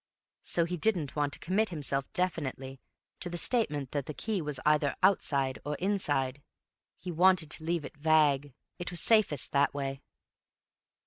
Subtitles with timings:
[0.41, 2.79] So he didn't want to commit himself definitely
[3.19, 6.41] to the statement that the key was either outside or inside.
[6.97, 8.55] He wanted to leave it vague.
[8.79, 10.01] It was safest that way."